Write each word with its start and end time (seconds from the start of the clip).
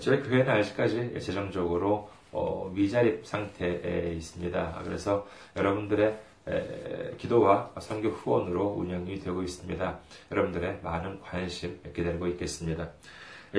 저희 0.00 0.22
교회는 0.22 0.48
아직까지 0.50 1.20
재정적으로 1.20 2.10
어, 2.32 2.70
위자립 2.74 3.26
상태에 3.26 4.14
있습니다. 4.14 4.80
그래서 4.84 5.26
여러분들의 5.56 6.18
에, 6.48 7.16
기도와 7.18 7.70
선교 7.78 8.08
후원으로 8.08 8.68
운영이 8.68 9.20
되고 9.20 9.42
있습니다. 9.42 10.00
여러분들의 10.30 10.80
많은 10.82 11.20
관심 11.20 11.78
기다리고 11.94 12.26
있겠습니다. 12.28 12.90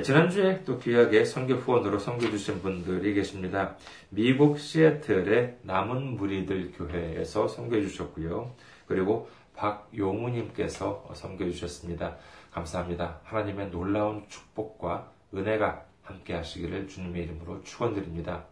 지난주에 0.02 0.64
또 0.64 0.80
귀하게 0.80 1.24
선교 1.24 1.54
후원으로 1.54 2.00
선교 2.00 2.28
주신 2.32 2.62
분들이 2.64 3.14
계십니다. 3.14 3.78
미국 4.10 4.58
시애틀의 4.58 5.60
남은 5.62 6.18
무리들 6.18 6.72
교회에서 6.72 7.48
선교해 7.48 7.84
주셨고요. 7.84 8.56
그리고 8.88 9.30
박용우님께서 9.56 11.12
선교해 11.14 11.52
주셨습니다. 11.52 12.18
감사합니다. 12.52 13.20
하나님의 13.24 13.70
놀라운 13.70 14.28
축복과 14.28 15.12
은혜가 15.36 15.93
함께 16.04 16.34
하시기를 16.34 16.88
주님의 16.88 17.24
이름으로 17.24 17.64
축원드립니다. 17.64 18.46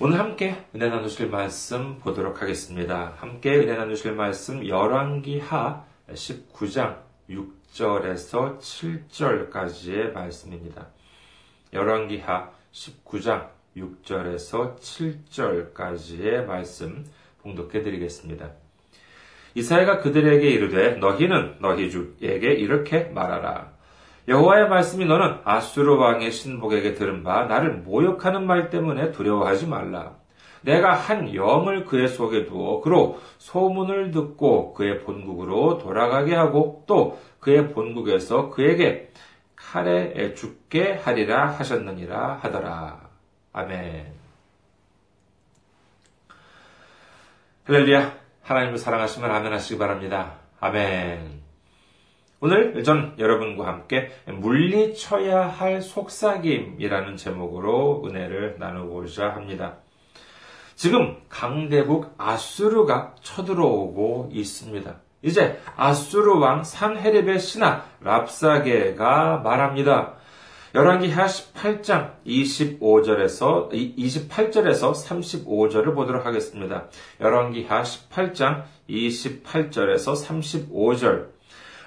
오늘 0.00 0.18
함께 0.18 0.66
은혜 0.74 0.88
나누실 0.88 1.28
말씀 1.28 1.98
보도록 1.98 2.42
하겠습니다. 2.42 3.14
함께 3.16 3.56
은혜 3.56 3.76
나누실 3.76 4.12
말씀 4.12 4.66
열왕기하 4.66 5.84
19장 6.10 6.98
6절에서 7.30 8.58
7절까지의 8.58 10.12
말씀입니다. 10.12 10.88
열왕기하 11.72 12.50
19장 12.72 13.48
6절에서 13.76 14.78
7절까지의 14.78 16.44
말씀 16.44 17.04
봉독해 17.42 17.82
드리겠습니다. 17.82 18.52
이사야가 19.54 20.00
그들에게 20.00 20.46
이르되 20.46 20.96
너희는 20.96 21.56
너희 21.60 21.90
주에게 21.90 22.52
이렇게 22.52 23.04
말하라. 23.04 23.75
여호와의 24.28 24.68
말씀이 24.68 25.04
너는 25.04 25.40
아수르 25.44 25.96
왕의 25.96 26.32
신복에게 26.32 26.94
들은 26.94 27.22
바 27.22 27.44
나를 27.44 27.74
모욕하는 27.78 28.46
말 28.46 28.70
때문에 28.70 29.12
두려워하지 29.12 29.66
말라. 29.68 30.16
내가 30.62 30.94
한 30.94 31.32
영을 31.34 31.84
그의 31.84 32.08
속에 32.08 32.44
두어 32.44 32.80
그로 32.80 33.20
소문을 33.38 34.10
듣고 34.10 34.74
그의 34.74 35.00
본국으로 35.00 35.78
돌아가게 35.78 36.34
하고 36.34 36.84
또 36.88 37.20
그의 37.38 37.72
본국에서 37.72 38.50
그에게 38.50 39.12
칼에 39.54 40.34
죽게 40.34 40.94
하리라 40.94 41.50
하셨느니라 41.50 42.40
하더라. 42.42 43.08
아멘. 43.52 44.12
할렐루야. 47.64 48.14
하나님을 48.42 48.78
사랑하시면 48.78 49.30
아멘 49.30 49.52
하시기 49.52 49.78
바랍니다. 49.78 50.34
아멘. 50.60 51.45
오늘 52.38 52.84
전 52.84 53.14
여러분과 53.18 53.66
함께 53.66 54.10
물리쳐야 54.26 55.48
할 55.48 55.80
속삭임이라는 55.80 57.16
제목으로 57.16 58.02
은혜를 58.04 58.56
나누고자 58.58 59.30
합니다. 59.30 59.76
지금 60.74 61.16
강대국 61.30 62.14
아수르가 62.18 63.14
쳐들어오고 63.22 64.28
있습니다. 64.32 64.96
이제 65.22 65.58
아수르 65.76 66.38
왕 66.38 66.62
산헤립의 66.62 67.40
신하 67.40 67.84
랍사게가 68.02 69.38
말합니다. 69.38 70.16
열왕기하 70.74 71.24
18장 71.24 72.16
25절에서 72.26 73.70
28절에서 73.72 74.92
35절을 74.92 75.94
보도록 75.94 76.26
하겠습니다. 76.26 76.84
열왕기하 77.18 77.82
18장 77.82 78.64
28절에서 78.90 80.70
35절 80.70 81.35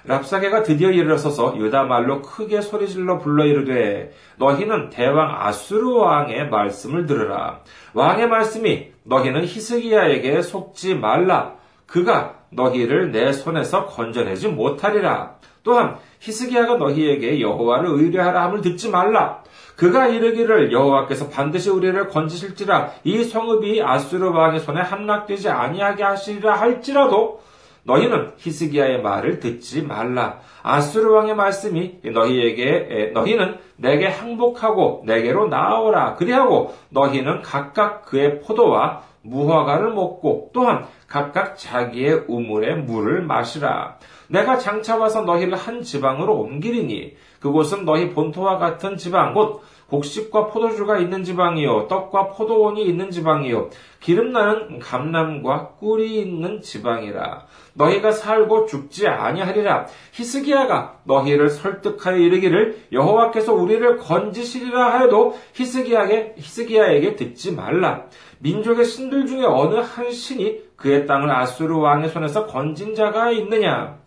랍사게가 0.04 0.62
드디어 0.62 0.90
일어서서 0.90 1.56
유다 1.58 1.84
말로 1.84 2.22
크게 2.22 2.62
소리질러 2.62 3.18
불러 3.18 3.44
이르되 3.44 4.12
너희는 4.36 4.90
대왕 4.90 5.36
아수르 5.40 5.94
왕의 5.94 6.48
말씀을 6.48 7.06
들으라. 7.06 7.60
왕의 7.92 8.28
말씀이 8.28 8.92
너희는 9.04 9.42
히스기야에게 9.44 10.42
속지 10.42 10.94
말라. 10.94 11.54
그가 11.86 12.36
너희를 12.50 13.12
내 13.12 13.32
손에서 13.32 13.86
건져내지 13.86 14.48
못하리라. 14.48 15.34
또한 15.62 15.96
히스기야가 16.20 16.76
너희에게 16.76 17.40
여호와를 17.40 17.90
의뢰하라 17.90 18.44
함을 18.44 18.62
듣지 18.62 18.88
말라. 18.88 19.42
그가 19.76 20.06
이르기를 20.08 20.72
여호와께서 20.72 21.28
반드시 21.28 21.68
우리를 21.70 22.08
건지실지라. 22.08 22.90
이 23.04 23.24
성읍이 23.24 23.82
아수르 23.82 24.30
왕의 24.30 24.60
손에 24.60 24.80
함락되지 24.80 25.50
아니하게 25.50 26.02
하시리라 26.02 26.54
할지라도 26.54 27.40
너희는 27.84 28.32
히스기야의 28.36 29.02
말을 29.02 29.40
듣지 29.40 29.82
말라. 29.82 30.40
아수르 30.62 31.10
왕의 31.12 31.34
말씀이 31.34 32.00
너희에게 32.04 33.12
너희는 33.14 33.58
내게 33.76 34.06
항복하고 34.06 35.04
내게로 35.06 35.48
나아오라. 35.48 36.14
그리하고 36.14 36.74
너희는 36.90 37.42
각각 37.42 38.04
그의 38.04 38.40
포도와 38.40 39.02
무화과를 39.22 39.92
먹고 39.92 40.50
또한 40.52 40.86
각각 41.06 41.58
자기의 41.58 42.24
우물의 42.28 42.78
물을 42.78 43.22
마시라. 43.22 43.96
내가 44.28 44.58
장차 44.58 44.96
와서 44.96 45.22
너희를 45.22 45.56
한 45.56 45.82
지방으로 45.82 46.34
옮기리니 46.36 47.16
그곳은 47.40 47.84
너희 47.84 48.10
본토와 48.10 48.58
같은 48.58 48.96
지방 48.96 49.34
곧 49.34 49.62
곡식과 49.90 50.46
포도주가 50.46 50.98
있는 50.98 51.24
지방이요. 51.24 51.88
떡과 51.88 52.28
포도원이 52.28 52.84
있는 52.84 53.10
지방이요. 53.10 53.70
기름 54.00 54.32
나는 54.32 54.78
감남과 54.78 55.72
꿀이 55.78 56.20
있는 56.20 56.62
지방이라. 56.62 57.46
너희가 57.74 58.12
살고 58.12 58.66
죽지 58.66 59.08
아니하리라. 59.08 59.86
히스기야가 60.12 61.00
너희를 61.04 61.50
설득하여 61.50 62.16
이르기를 62.16 62.78
여호와께서 62.92 63.52
우리를 63.52 63.98
건지시리라 63.98 64.94
하여도 64.94 65.36
히스기야에게 65.54 66.34
히스기야에게 66.38 67.16
듣지 67.16 67.52
말라. 67.52 68.04
민족의 68.38 68.84
신들 68.84 69.26
중에 69.26 69.44
어느 69.44 69.76
한 69.76 70.10
신이 70.10 70.70
그의 70.76 71.06
땅을 71.06 71.30
아수르 71.30 71.76
왕의 71.78 72.08
손에서 72.08 72.46
건진 72.46 72.94
자가 72.94 73.30
있느냐 73.32 73.98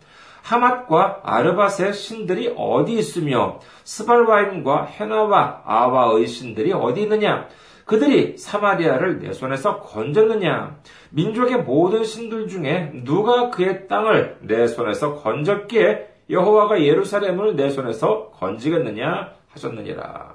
하맛과 0.44 1.20
아르밧의 1.24 1.94
신들이 1.94 2.54
어디 2.56 2.92
있으며 2.92 3.60
스발와임과 3.84 4.84
헤나와 4.84 5.62
아와의 5.64 6.26
신들이 6.26 6.72
어디 6.72 7.02
있느냐? 7.02 7.48
그들이 7.86 8.36
사마리아를 8.36 9.20
내 9.20 9.32
손에서 9.32 9.80
건졌느냐? 9.80 10.76
민족의 11.10 11.62
모든 11.62 12.04
신들 12.04 12.48
중에 12.48 12.92
누가 13.04 13.50
그의 13.50 13.88
땅을 13.88 14.38
내 14.42 14.66
손에서 14.66 15.14
건졌기에 15.14 16.08
여호와가 16.28 16.82
예루살렘을 16.82 17.56
내 17.56 17.70
손에서 17.70 18.30
건지겠느냐 18.32 19.32
하셨느니라. 19.48 20.34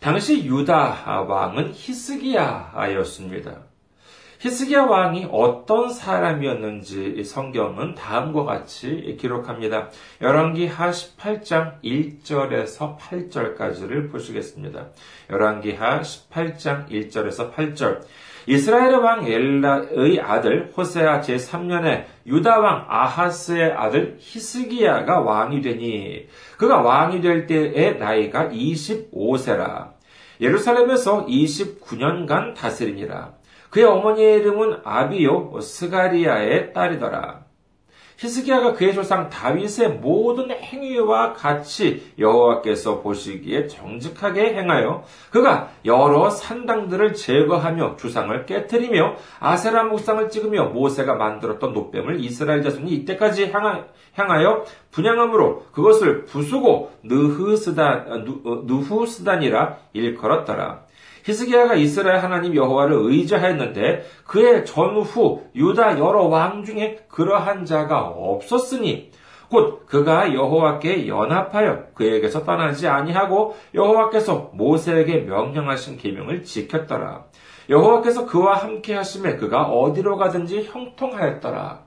당시 0.00 0.46
유다 0.46 1.24
왕은 1.28 1.72
히스기야였습니다. 1.74 3.73
히스기야 4.40 4.82
왕이 4.82 5.28
어떤 5.30 5.90
사람이었는지 5.90 7.22
성경은 7.24 7.94
다음과 7.94 8.44
같이 8.44 9.16
기록합니다. 9.18 9.90
열왕기하 10.20 10.90
18장 10.90 11.80
1절에서 11.82 12.98
8절까지를 12.98 14.10
보시겠습니다. 14.10 14.88
열왕기하 15.30 16.00
18장 16.00 16.88
1절에서 16.88 17.54
8절. 17.54 18.00
이스라엘의 18.46 18.96
왕 18.98 19.26
엘라의 19.26 20.20
아들 20.20 20.70
호세아 20.76 21.22
제3년에 21.22 22.04
유다 22.26 22.58
왕 22.58 22.84
아하스의 22.88 23.72
아들 23.72 24.18
히스기야가 24.20 25.20
왕이 25.20 25.62
되니 25.62 26.26
그가 26.58 26.82
왕이 26.82 27.22
될 27.22 27.46
때의 27.46 27.98
나이가 27.98 28.48
25세라. 28.48 29.93
예루살렘에서 30.40 31.26
29년간 31.26 32.54
다스리니라. 32.54 33.34
그의 33.70 33.86
어머니의 33.86 34.38
이름은 34.40 34.80
아비요 34.84 35.60
스가리아의 35.60 36.72
딸이더라. 36.72 37.43
히스기야가 38.16 38.74
그의 38.74 38.94
조상 38.94 39.28
다윗의 39.28 39.94
모든 40.00 40.50
행위와 40.50 41.32
같이 41.32 42.12
여호와께서 42.18 43.00
보시기에 43.00 43.66
정직하게 43.66 44.54
행하여 44.54 45.04
그가 45.30 45.70
여러 45.84 46.30
산당들을 46.30 47.14
제거하며 47.14 47.96
주상을 47.96 48.46
깨뜨리며 48.46 49.16
아세라 49.40 49.84
목상을 49.84 50.28
찍으며 50.28 50.66
모세가 50.66 51.14
만들었던 51.14 51.72
노뱀을 51.72 52.20
이스라엘 52.20 52.62
자손이 52.62 52.92
이때까지 52.92 53.52
향하여 54.14 54.64
분양함으로 54.92 55.66
그것을 55.72 56.24
부수고 56.24 56.92
느흐스단 57.02 58.06
어, 58.44 58.62
느후스단이라 58.66 59.76
일컬었더라. 59.92 60.84
히스기야가 61.24 61.74
이스라엘 61.74 62.22
하나님 62.22 62.54
여호와를 62.54 62.96
의지하였는데 62.96 64.04
그의 64.26 64.64
전후 64.64 65.42
유다 65.54 65.98
여러 65.98 66.24
왕 66.24 66.64
중에 66.64 67.06
그러한 67.08 67.64
자가 67.64 68.02
없었으니 68.02 69.10
곧 69.50 69.86
그가 69.86 70.34
여호와께 70.34 71.06
연합하여 71.08 71.86
그에게서 71.94 72.44
떠나지 72.44 72.88
아니하고 72.88 73.56
여호와께서 73.74 74.50
모세에게 74.54 75.18
명령하신 75.18 75.96
계명을 75.96 76.42
지켰더라. 76.42 77.24
여호와께서 77.70 78.26
그와 78.26 78.56
함께 78.56 78.94
하심에 78.94 79.36
그가 79.36 79.62
어디로 79.62 80.16
가든지 80.16 80.64
형통하였더라. 80.64 81.84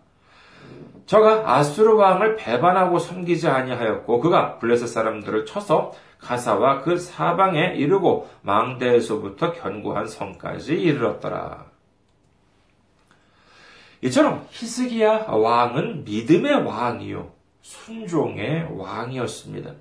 저가 1.06 1.56
아수르 1.56 1.96
왕을 1.96 2.36
배반하고 2.36 3.00
섬기지 3.00 3.48
아니하였고 3.48 4.20
그가 4.20 4.60
블레셋 4.60 4.90
사람들을 4.90 5.46
쳐서 5.46 5.94
가사와 6.20 6.82
그 6.82 6.98
사방에 6.98 7.76
이르고 7.76 8.30
망대에서부터 8.42 9.54
견고한 9.54 10.08
성까지 10.08 10.74
이르렀더라. 10.74 11.66
이처럼 14.02 14.46
히스기야 14.52 15.28
왕은 15.30 16.04
믿음의 16.04 16.66
왕이요 16.66 17.32
순종의 17.62 18.68
왕이었습니다. 18.78 19.72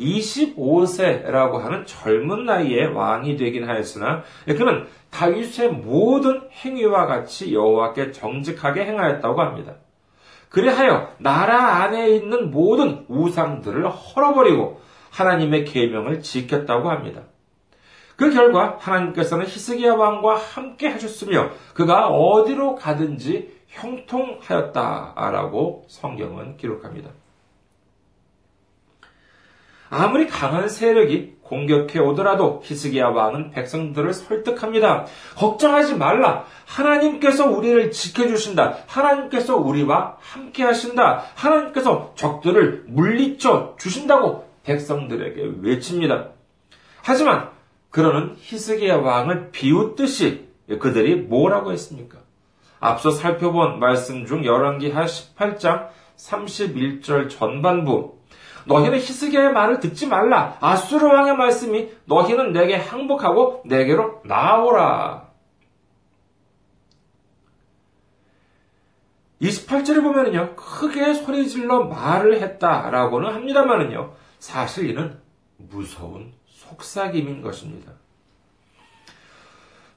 25세라고 0.00 1.58
하는 1.58 1.84
젊은 1.86 2.46
나이에 2.46 2.86
왕이 2.86 3.36
되긴 3.36 3.68
하였으나 3.68 4.22
그는 4.46 4.86
다윗의 5.10 5.72
모든 5.72 6.48
행위와 6.50 7.06
같이 7.06 7.54
여호와께 7.54 8.12
정직하게 8.12 8.86
행하였다고 8.86 9.40
합니다. 9.40 9.74
그리하여 10.52 11.08
나라 11.18 11.82
안에 11.82 12.10
있는 12.10 12.50
모든 12.50 13.04
우상들을 13.08 13.88
헐어버리고 13.88 14.80
하나님의 15.10 15.64
계명을 15.64 16.20
지켰다고 16.20 16.90
합니다. 16.90 17.22
그 18.16 18.30
결과 18.30 18.76
하나님께서는 18.78 19.46
히스기야 19.46 19.94
왕과 19.94 20.36
함께 20.36 20.88
하셨으며 20.88 21.50
그가 21.74 22.08
어디로 22.08 22.74
가든지 22.76 23.50
형통하였다라고 23.68 24.66
성경은 25.88 26.58
기록합니다. 26.58 27.10
아무리 29.92 30.26
강한 30.26 30.70
세력이 30.70 31.34
공격해 31.42 31.98
오더라도 31.98 32.62
히스기야 32.64 33.08
왕은 33.08 33.50
백성들을 33.50 34.14
설득합니다. 34.14 35.04
걱정하지 35.36 35.96
말라. 35.96 36.46
하나님께서 36.64 37.50
우리를 37.50 37.90
지켜주신다. 37.90 38.78
하나님께서 38.86 39.58
우리와 39.58 40.16
함께 40.18 40.64
하신다. 40.64 41.24
하나님께서 41.34 42.14
적들을 42.14 42.84
물리쳐 42.86 43.76
주신다고 43.78 44.48
백성들에게 44.62 45.56
외칩니다. 45.60 46.28
하지만 47.02 47.50
그러는 47.90 48.34
히스기야 48.38 48.96
왕을 48.96 49.50
비웃듯이 49.50 50.48
그들이 50.80 51.16
뭐라고 51.16 51.70
했습니까? 51.72 52.16
앞서 52.80 53.10
살펴본 53.10 53.78
말씀 53.78 54.24
중 54.24 54.42
열왕기하 54.42 55.04
18장 55.04 55.88
31절 56.16 57.28
전반부 57.28 58.21
너희는 58.66 58.98
히스기야의 58.98 59.52
말을 59.52 59.80
듣지 59.80 60.06
말라. 60.06 60.56
아수르 60.60 61.06
왕의 61.06 61.36
말씀이 61.36 61.90
너희는 62.06 62.52
내게 62.52 62.76
항복하고 62.76 63.62
내게로 63.66 64.22
나오라. 64.24 65.30
28절에 69.40 70.02
보면은요, 70.02 70.54
크게 70.54 71.14
소리질러 71.14 71.84
말을 71.84 72.40
했다라고는 72.40 73.34
합니다만은요, 73.34 74.12
사실 74.38 74.90
이는 74.90 75.18
무서운 75.56 76.32
속삭임인 76.46 77.42
것입니다. 77.42 77.92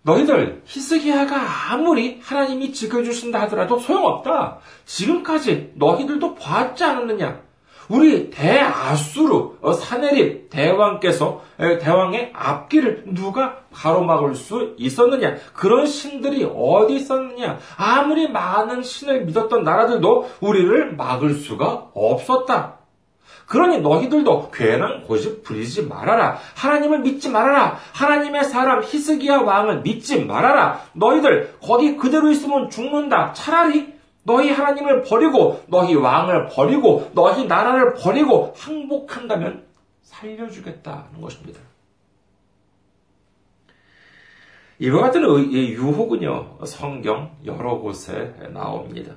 너희들 0.01 0.61
히스기야가 0.65 1.71
아무리 1.71 2.19
하나님이 2.21 2.73
지켜주신다 2.73 3.41
하더라도 3.41 3.79
소용없다. 3.79 4.59
지금까지 4.85 5.73
너희들도 5.75 6.35
보았지 6.35 6.83
않았느냐? 6.83 7.41
우리 7.87 8.29
대아수르 8.29 9.57
어, 9.61 9.73
사내립 9.73 10.49
대왕께서 10.49 11.41
대왕의 11.57 12.31
앞길을 12.33 13.03
누가 13.07 13.57
가로막을 13.73 14.35
수 14.35 14.73
있었느냐? 14.77 15.35
그런 15.53 15.85
신들이 15.85 16.43
어디 16.45 16.95
있었느냐? 16.95 17.59
아무리 17.77 18.27
많은 18.27 18.83
신을 18.83 19.25
믿었던 19.25 19.63
나라들도 19.63 20.29
우리를 20.41 20.95
막을 20.95 21.35
수가 21.35 21.89
없었다. 21.93 22.75
그러니 23.47 23.79
너희들도 23.79 24.49
괜한 24.51 25.03
고집 25.03 25.43
부리지 25.43 25.83
말아라. 25.83 26.37
하나님을 26.55 26.99
믿지 26.99 27.29
말아라. 27.29 27.77
하나님의 27.93 28.45
사람 28.45 28.81
히스기야 28.83 29.41
왕을 29.41 29.81
믿지 29.81 30.25
말아라. 30.25 30.81
너희들 30.93 31.55
거기 31.61 31.95
그대로 31.95 32.31
있으면 32.31 32.69
죽는다. 32.71 33.33
차라리 33.33 33.94
너희 34.25 34.49
하나님을 34.49 35.03
버리고 35.03 35.63
너희 35.67 35.93
왕을 35.93 36.47
버리고 36.47 37.11
너희 37.13 37.45
나라를 37.45 37.93
버리고 37.93 38.53
항복한다면 38.57 39.63
살려주겠다는 40.01 41.21
것입니다. 41.21 41.59
이와 44.79 45.01
같은 45.01 45.21
유혹은요 45.23 46.57
성경 46.65 47.37
여러 47.45 47.77
곳에 47.77 48.33
나옵니다. 48.51 49.13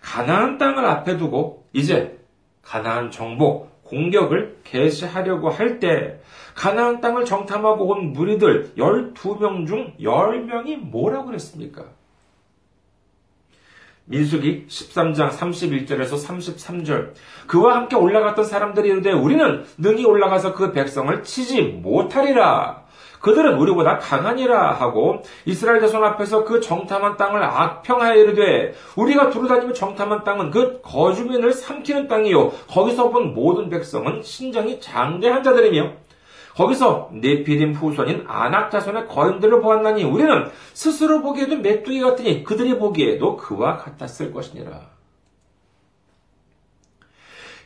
가나안 0.00 0.58
땅을 0.58 0.84
앞에 0.84 1.16
두고 1.16 1.66
이제 1.72 2.18
가나안 2.62 3.10
정복, 3.10 3.82
공격을 3.82 4.60
개시하려고 4.62 5.50
할 5.50 5.80
때 5.80 6.20
가나안 6.54 7.00
땅을 7.00 7.24
정탐하고 7.24 7.84
온 7.88 8.12
무리들 8.12 8.74
12명 8.76 9.66
중 9.66 9.92
10명이 9.98 10.76
뭐라고 10.76 11.26
그랬습니까? 11.26 11.84
민수기 14.06 14.66
13장 14.68 15.30
31절에서 15.30 16.26
33절. 16.26 17.12
그와 17.46 17.76
함께 17.76 17.96
올라갔던 17.96 18.44
사람들이 18.44 18.88
이르되 18.88 19.12
우리는 19.12 19.64
능히 19.78 20.04
올라가서 20.04 20.54
그 20.54 20.72
백성을 20.72 21.22
치지 21.22 21.62
못하리라. 21.62 22.84
그들은 23.20 23.56
우리보다 23.56 23.98
강하니라 23.98 24.72
하고 24.72 25.22
이스라엘 25.46 25.80
자손 25.80 26.04
앞에서 26.04 26.44
그 26.44 26.60
정탐한 26.60 27.16
땅을 27.16 27.42
악평하여 27.42 28.16
이르되 28.16 28.74
우리가 28.96 29.30
두루다니며 29.30 29.72
정탐한 29.72 30.24
땅은 30.24 30.50
그 30.50 30.82
거주민을 30.82 31.54
삼키는 31.54 32.06
땅이요 32.06 32.50
거기서 32.68 33.08
본 33.08 33.32
모든 33.32 33.70
백성은 33.70 34.20
신정이 34.22 34.78
장대한 34.78 35.42
자들이며 35.42 36.03
거기서 36.56 37.10
네피림 37.12 37.72
후손인 37.72 38.24
아낙 38.28 38.70
자손의 38.70 39.08
거인들을 39.08 39.60
보았나니 39.60 40.04
우리는 40.04 40.50
스스로 40.72 41.20
보기에도 41.20 41.56
메뚜기 41.56 42.00
같으니 42.00 42.44
그들이 42.44 42.78
보기에도 42.78 43.36
그와 43.36 43.76
같았을 43.76 44.32
것이니라. 44.32 44.94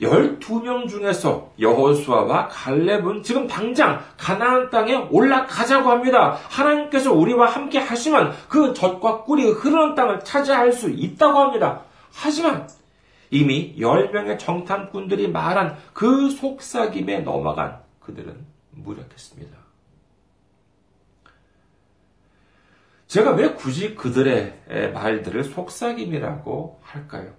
12명 0.00 0.88
중에서 0.88 1.50
여호수아와 1.58 2.48
갈렙은 2.48 3.22
지금 3.22 3.46
당장 3.46 4.00
가나안 4.16 4.70
땅에 4.70 4.94
올라가자고 4.94 5.90
합니다. 5.90 6.38
하나님께서 6.48 7.12
우리와 7.12 7.46
함께 7.46 7.78
하시면 7.78 8.32
그 8.48 8.72
젖과 8.74 9.24
꿀이 9.24 9.50
흐르는 9.50 9.94
땅을 9.96 10.20
차지할 10.20 10.72
수 10.72 10.88
있다고 10.88 11.38
합니다. 11.38 11.82
하지만 12.14 12.68
이미 13.30 13.74
10명의 13.76 14.38
정탐꾼들이 14.38 15.28
말한 15.28 15.76
그 15.92 16.30
속삭임에 16.30 17.20
넘어간 17.20 17.78
그들은 18.00 18.46
무력했습니다. 18.82 19.56
제가 23.06 23.32
왜 23.32 23.54
굳이 23.54 23.94
그들의 23.94 24.92
말들을 24.92 25.44
속삭임이라고 25.44 26.80
할까요? 26.82 27.32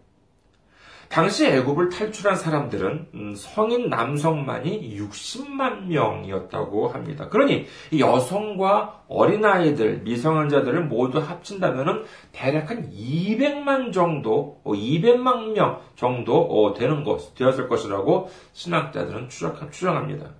당시 1.10 1.48
애굽을 1.48 1.89
탈출한 1.89 2.36
사람들은 2.36 3.08
음, 3.15 3.36
성인 3.36 3.89
남성만이 3.89 4.96
60만 4.96 5.88
명이었다고 5.88 6.88
합니다. 6.88 7.29
그러니 7.29 7.65
여성과 7.98 9.05
어린아이들, 9.08 10.01
미성년자들을 10.03 10.84
모두 10.84 11.17
합친다면 11.17 12.05
대략 12.31 12.69
한 12.69 12.91
200만 12.91 13.91
정도, 13.91 14.62
어, 14.63 14.74
200만 14.74 15.53
명 15.53 15.81
정도 15.96 16.41
어, 16.41 16.75
되는 16.75 17.03
것, 17.03 17.34
되었을 17.34 17.67
것이라고 17.67 18.29
신학자들은 18.53 19.29
추정, 19.29 19.72
추정합니다. 19.72 20.38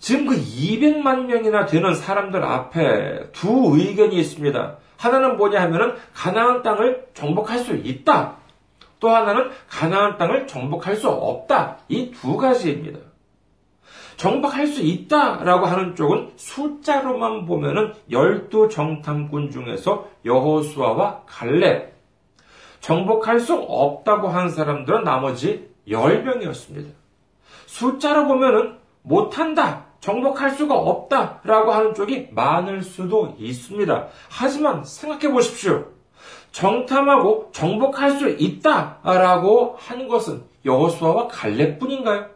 지금 0.00 0.26
그 0.26 0.34
200만 0.36 1.26
명이나 1.26 1.66
되는 1.66 1.94
사람들 1.94 2.42
앞에 2.42 3.30
두 3.32 3.76
의견이 3.76 4.18
있습니다. 4.18 4.76
하나는 4.96 5.36
뭐냐 5.36 5.60
하면은 5.62 5.94
가나안 6.14 6.62
땅을 6.62 7.08
정복할 7.14 7.58
수 7.58 7.74
있다. 7.74 8.36
또 8.98 9.10
하나는 9.10 9.50
가나안 9.68 10.16
땅을 10.18 10.46
정복할 10.46 10.96
수 10.96 11.08
없다. 11.08 11.78
이 11.88 12.10
두 12.12 12.36
가지입니다. 12.36 12.98
정복할 14.16 14.66
수 14.66 14.82
있다라고 14.82 15.66
하는 15.66 15.94
쪽은 15.94 16.32
숫자로만 16.36 17.46
보면은 17.46 17.94
열두 18.10 18.68
정탐꾼 18.68 19.50
중에서 19.50 20.08
여호수아와 20.24 21.22
갈렙. 21.26 21.92
정복할 22.80 23.40
수 23.40 23.54
없다고 23.54 24.28
한 24.28 24.48
사람들은 24.50 25.04
나머지 25.04 25.70
10명이었습니다. 25.88 26.90
숫자로 27.66 28.26
보면은 28.26 28.78
못한다. 29.02 29.89
정복할 30.00 30.50
수가 30.50 30.74
없다라고 30.74 31.72
하는 31.72 31.94
쪽이 31.94 32.28
많을 32.32 32.82
수도 32.82 33.36
있습니다. 33.38 34.06
하지만 34.28 34.84
생각해 34.84 35.32
보십시오. 35.32 35.86
정탐하고 36.52 37.50
정복할 37.52 38.12
수 38.12 38.28
있다라고 38.28 39.76
한 39.78 40.08
것은 40.08 40.42
여호수아와 40.64 41.28
갈렙뿐인가요? 41.28 42.26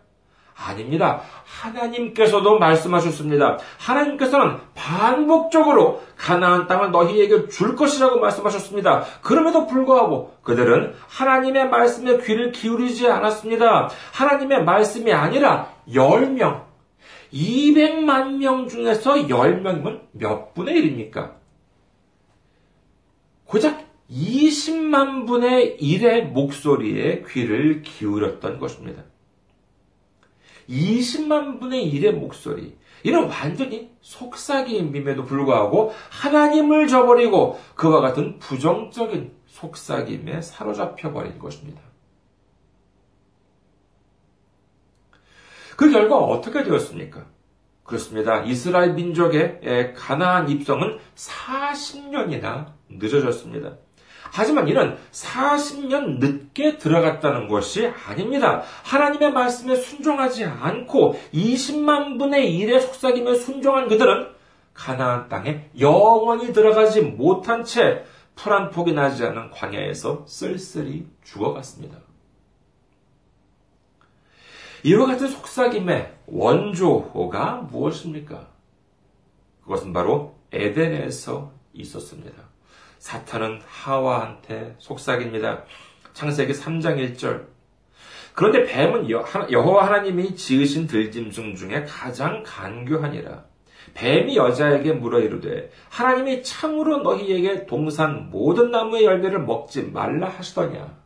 아닙니다. 0.57 1.21
하나님께서도 1.45 2.59
말씀하셨습니다. 2.59 3.59
하나님께서는 3.79 4.59
반복적으로 4.75 6.03
가나안 6.17 6.69
땅을 6.69 6.93
너희에게 6.93 7.49
줄 7.49 7.75
것이라고 7.75 8.21
말씀하셨습니다. 8.21 9.05
그럼에도 9.21 9.67
불구하고 9.67 10.35
그들은 10.43 10.95
하나님의 11.09 11.71
말씀에 11.71 12.19
귀를 12.19 12.53
기울이지 12.53 13.09
않았습니다. 13.09 13.91
하나님의 14.13 14.65
말씀이 14.65 15.13
아니라 15.13 15.71
10명, 15.89 16.63
200만 17.35 18.37
명 18.37 18.69
중에서 18.69 19.15
10명이면 19.15 20.03
몇 20.13 20.55
분의 20.55 20.75
1입니까? 20.75 21.35
고작 23.45 23.85
20만 24.09 25.27
분의 25.27 25.79
1의 25.81 26.27
목소리에 26.29 27.25
귀를 27.29 27.83
기울였던 27.83 28.61
것입니다. 28.61 29.03
20만 30.69 31.61
분의 31.61 31.93
1의 31.93 32.13
목소리. 32.13 32.77
이는 33.03 33.29
완전히 33.29 33.91
속삭임임에도 34.01 35.25
불구하고 35.25 35.93
하나님을 36.11 36.87
저버리고 36.87 37.61
그와 37.75 38.01
같은 38.01 38.39
부정적인 38.39 39.33
속삭임에 39.47 40.41
사로잡혀 40.41 41.13
버린 41.13 41.39
것입니다. 41.39 41.84
그 45.77 45.91
결과 45.91 46.17
어떻게 46.17 46.63
되었습니까? 46.63 47.25
그렇습니다. 47.83 48.43
이스라엘 48.45 48.95
민족의 48.95 49.95
가나안 49.97 50.49
입성은 50.49 50.99
40년이나 51.15 52.67
늦어졌습니다. 52.89 53.77
하지만 54.33 54.69
이는 54.69 54.97
40년 55.13 56.19
늦게 56.19 56.79
들어갔다는 56.79 57.47
것이 57.49 57.93
아닙니다. 58.09 58.63
하나님의 58.83 59.33
말씀에 59.33 59.77
순종하지 59.77 60.45
않고 60.45 61.21
20만 61.33 62.19
분의 62.19 62.51
1의 62.59 62.81
속삭임에 62.81 63.35
순종한 63.35 63.87
그들은 63.89 64.29
가나안 64.73 65.29
땅에 65.29 65.71
영원히 65.79 66.53
들어가지 66.53 67.01
못한 67.01 67.65
채 67.65 68.05
풀 68.37 68.53
한 68.53 68.71
폭이 68.71 68.93
나지 68.93 69.25
않은 69.25 69.51
광야에서 69.51 70.25
쓸쓸히 70.27 71.07
죽어갔습니다. 71.23 71.99
이와 74.87 75.07
같은 75.07 75.29
속삭임의 75.29 76.13
원조가 76.27 77.69
무엇입니까? 77.71 78.49
그것은 79.63 79.95
바로 79.95 80.35
에덴에서 80.53 81.53
있었습니다. 81.73 82.43
사탄은 82.99 83.63
하와한테 83.65 84.75
속삭입니다. 84.79 85.65
창세기 86.13 86.53
3장 86.53 87.17
1절. 87.17 87.47
그런데 88.35 88.65
뱀은 88.65 89.09
여호와 89.09 89.87
하나님이 89.87 90.37
지으신 90.37 90.87
들짐승 90.87 91.55
중에 91.55 91.85
가장 91.85 92.43
간교하니라. 92.45 93.43
뱀이 93.95 94.37
여자에게 94.37 94.93
물어 94.93 95.21
이르되 95.21 95.71
하나님이 95.89 96.43
참으로 96.43 96.99
너희에게 96.99 97.65
동산 97.65 98.29
모든 98.29 98.71
나무의 98.71 99.05
열매를 99.05 99.41
먹지 99.41 99.85
말라 99.85 100.29
하시더냐. 100.29 101.04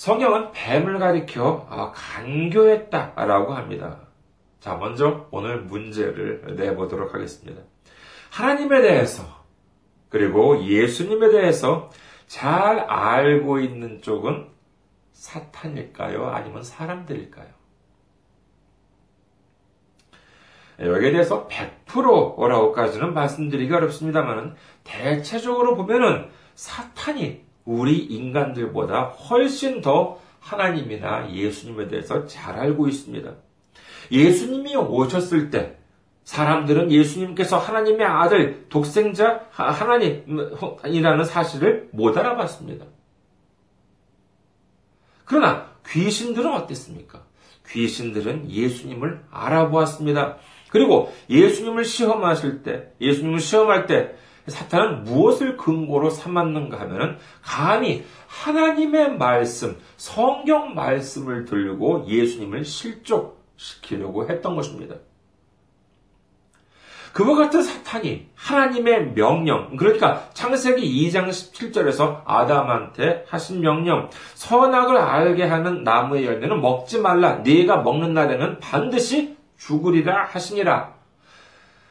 성경은 0.00 0.52
뱀을 0.52 0.98
가리켜 0.98 1.66
아, 1.68 1.92
간교했다라고 1.94 3.52
합니다. 3.52 3.98
자, 4.58 4.74
먼저 4.76 5.26
오늘 5.30 5.60
문제를 5.60 6.56
내보도록 6.56 7.12
하겠습니다. 7.12 7.60
하나님에 8.30 8.80
대해서 8.80 9.22
그리고 10.08 10.64
예수님에 10.64 11.28
대해서 11.28 11.90
잘 12.26 12.78
알고 12.78 13.60
있는 13.60 14.00
쪽은 14.00 14.48
사탄일까요? 15.12 16.28
아니면 16.28 16.62
사람들일까요? 16.62 17.48
여기에 20.80 21.12
대해서 21.12 21.46
100%라고까지는 21.46 23.12
말씀드리기 23.12 23.70
어렵습니다만 23.70 24.56
대체적으로 24.82 25.76
보면은 25.76 26.30
사탄이 26.54 27.49
우리 27.70 27.98
인간들보다 27.98 29.04
훨씬 29.04 29.80
더 29.80 30.18
하나님이나 30.40 31.32
예수님에 31.32 31.86
대해서 31.86 32.26
잘 32.26 32.58
알고 32.58 32.88
있습니다. 32.88 33.32
예수님이 34.10 34.74
오셨을 34.74 35.50
때 35.50 35.76
사람들은 36.24 36.90
예수님께서 36.90 37.58
하나님의 37.58 38.04
아들, 38.04 38.68
독생자 38.68 39.46
하나님이라는 39.50 41.24
사실을 41.24 41.88
못 41.92 42.16
알아봤습니다. 42.16 42.86
그러나 45.24 45.68
귀신들은 45.86 46.52
어땠습니까? 46.52 47.22
귀신들은 47.68 48.50
예수님을 48.50 49.22
알아보았습니다. 49.30 50.38
그리고 50.70 51.12
예수님을 51.28 51.84
시험하실 51.84 52.64
때, 52.64 52.92
예수님을 53.00 53.38
시험할 53.38 53.86
때 53.86 54.16
사탄은 54.46 55.04
무엇을 55.04 55.56
근거로 55.56 56.10
삼았는가 56.10 56.80
하면은 56.80 57.16
감히 57.42 58.04
하나님의 58.26 59.16
말씀, 59.16 59.76
성경 59.96 60.74
말씀을 60.74 61.44
들고 61.44 62.06
예수님을 62.08 62.64
실족시키려고 62.64 64.28
했던 64.28 64.56
것입니다. 64.56 64.96
그와 67.12 67.36
같은 67.36 67.62
사탄이 67.62 68.28
하나님의 68.36 69.14
명령, 69.14 69.76
그러니까 69.76 70.28
창세기 70.32 71.08
2장 71.08 71.28
17절에서 71.28 72.22
아담한테 72.24 73.24
하신 73.28 73.60
명령, 73.60 74.10
선악을 74.34 74.96
알게 74.96 75.44
하는 75.44 75.82
나무의 75.82 76.24
열매는 76.24 76.60
먹지 76.60 77.00
말라. 77.00 77.36
네가 77.36 77.78
먹는 77.78 78.14
날에는 78.14 78.60
반드시 78.60 79.36
죽으리라 79.58 80.24
하시니라. 80.24 80.99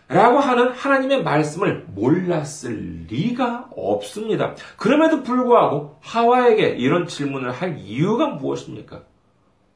라고 0.09 0.39
하는 0.39 0.71
하나님의 0.71 1.23
말씀을 1.23 1.85
몰랐을 1.93 3.05
리가 3.09 3.69
없습니다. 3.75 4.55
그럼에도 4.75 5.21
불구하고 5.21 5.97
하와에게 6.01 6.69
이런 6.69 7.05
질문을 7.05 7.51
할 7.51 7.77
이유가 7.77 8.27
무엇입니까? 8.27 9.03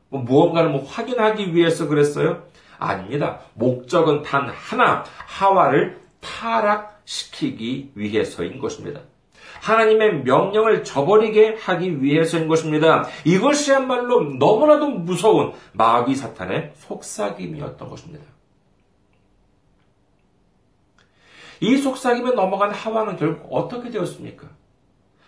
뭐 0.10 0.22
무언가를 0.22 0.72
뭐 0.72 0.84
확인하기 0.84 1.54
위해서 1.54 1.88
그랬어요? 1.88 2.44
아닙니다. 2.80 3.42
목적은 3.54 4.24
단 4.24 4.50
하나, 4.50 5.04
하와를 5.28 6.02
타락시키기 6.20 7.92
위해서인 7.94 8.58
것입니다. 8.58 9.02
하나님의 9.62 10.24
명령을 10.24 10.84
저버리게 10.84 11.58
하기 11.60 12.02
위해서인 12.02 12.48
것입니다. 12.48 13.06
이것이야말로 13.24 14.22
너무나도 14.40 14.90
무서운 14.90 15.54
마귀 15.74 16.16
사탄의 16.16 16.74
속삭임이었던 16.76 17.88
것입니다. 17.88 18.33
이 21.64 21.78
속삭임에 21.78 22.32
넘어간 22.32 22.72
하와는 22.72 23.16
결국 23.16 23.48
어떻게 23.50 23.90
되었습니까? 23.90 24.48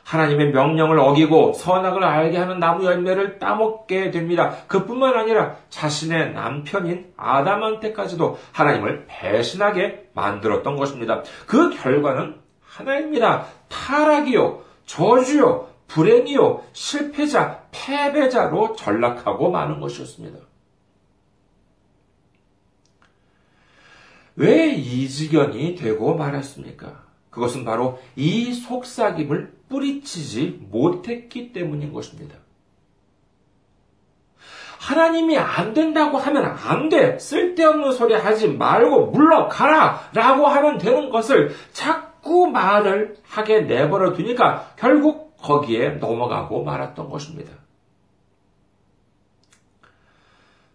하나님의 0.03 0.51
명령을 0.51 0.99
어기고 0.99 1.53
선악을 1.53 2.03
알게 2.03 2.37
하는 2.37 2.59
나무 2.59 2.83
열매를 2.83 3.39
따먹게 3.39 4.11
됩니다. 4.11 4.57
그뿐만 4.67 5.17
아니라 5.17 5.55
자신의 5.69 6.33
남편인 6.33 7.13
아담한테까지도 7.15 8.37
하나님을 8.51 9.05
배신하게 9.07 10.09
만들었던 10.13 10.75
것입니다. 10.75 11.23
그 11.47 11.69
결과는 11.69 12.35
하나입니다. 12.61 13.45
타락이요, 13.69 14.59
저주요, 14.85 15.67
불행이요, 15.87 16.63
실패자, 16.73 17.61
패배자로 17.71 18.75
전락하고 18.75 19.51
마는 19.51 19.79
것이었습니다. 19.79 20.39
왜 24.35 24.75
이 24.75 25.07
지경이 25.07 25.75
되고 25.75 26.15
말았습니까? 26.15 27.03
그것은 27.29 27.65
바로 27.65 27.99
이 28.15 28.53
속삭임을 28.53 29.53
뿌리치지 29.69 30.67
못했기 30.69 31.51
때문인 31.51 31.91
것입니다. 31.91 32.37
하나님이 34.79 35.37
안 35.37 35.73
된다고 35.73 36.17
하면 36.17 36.45
안 36.45 36.89
돼. 36.89 37.17
쓸데없는 37.17 37.91
소리 37.93 38.13
하지 38.13 38.47
말고 38.47 39.07
물러가라. 39.07 40.11
라고 40.13 40.45
하면 40.45 40.77
되는 40.77 41.09
것을 41.09 41.55
자꾸 41.73 42.47
말을 42.47 43.17
하게 43.23 43.61
내버려 43.61 44.13
두니까 44.13 44.73
결국 44.77 45.37
거기에 45.37 45.91
넘어가고 45.95 46.63
말았던 46.63 47.09
것입니다. 47.09 47.51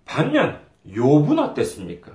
반면, 0.04 0.60
욥은 0.88 1.38
어땠습니까? 1.38 2.12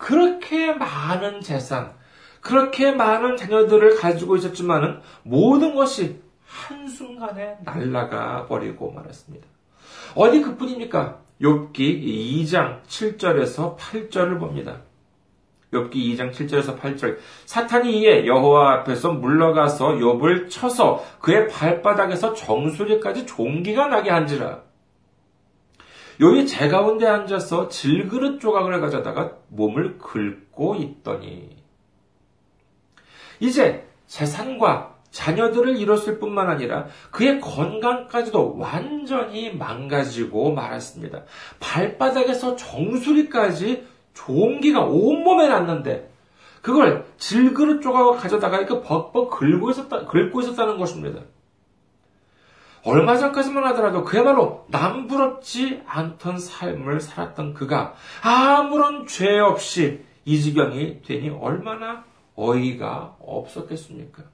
그렇게 0.00 0.72
많은 0.72 1.42
재산, 1.42 1.92
그렇게 2.40 2.90
많은 2.90 3.36
자녀들을 3.36 3.98
가지고 3.98 4.36
있었지만은 4.36 5.00
모든 5.22 5.74
것이 5.74 6.22
한순간에 6.46 7.58
날아가 7.62 8.46
버리고 8.46 8.90
말았습니다. 8.92 9.46
어디 10.14 10.40
그뿐입니까? 10.40 11.18
욥기 11.42 11.74
2장 11.74 12.82
7절에서 12.84 13.76
8절을 13.76 14.38
봅니다. 14.40 14.78
욥기 15.70 15.92
2장 15.92 16.32
7절에서 16.32 16.78
8절 16.78 17.18
사탄이 17.44 18.00
이에 18.00 18.26
여호와 18.26 18.78
앞에서 18.78 19.12
물러가서 19.12 19.90
욥을 19.96 20.48
쳐서 20.50 21.04
그의 21.20 21.46
발바닥에서 21.46 22.32
정수리까지 22.32 23.26
종기가 23.26 23.88
나게 23.88 24.10
한지라. 24.10 24.69
욥이 26.20 26.46
제 26.46 26.68
가운데 26.68 27.06
앉아서 27.06 27.68
질그릇 27.68 28.40
조각을 28.40 28.78
가져다가 28.80 29.32
몸을 29.48 29.96
긁고 29.98 30.76
있더니 30.76 31.56
이제 33.40 33.86
재산과 34.06 34.96
자녀들을 35.10 35.78
잃었을 35.78 36.18
뿐만 36.18 36.48
아니라 36.48 36.86
그의 37.10 37.40
건강까지도 37.40 38.58
완전히 38.58 39.50
망가지고 39.50 40.52
말았습니다. 40.52 41.22
발바닥에서 41.58 42.54
정수리까지 42.54 43.86
종기가 44.12 44.84
온몸에 44.84 45.48
났는데 45.48 46.10
그걸 46.60 47.06
질그릇 47.16 47.80
조각을 47.80 48.18
가져다가 48.18 48.58
이렇게 48.58 48.86
벅벅 48.86 49.30
긁고 49.30 49.70
있었다, 49.70 50.04
긁고 50.04 50.42
있었다는 50.42 50.76
것입니다. 50.76 51.22
얼마 52.84 53.16
전까지만 53.16 53.64
하더라도 53.68 54.04
그야말로 54.04 54.64
남부럽지 54.68 55.82
않던 55.86 56.38
삶을 56.38 57.00
살았던 57.00 57.54
그가 57.54 57.94
아무런 58.22 59.06
죄 59.06 59.38
없이 59.38 60.04
이 60.24 60.40
지경이 60.40 61.02
되니 61.02 61.30
얼마나 61.30 62.04
어이가 62.36 63.16
없었겠습니까? 63.20 64.24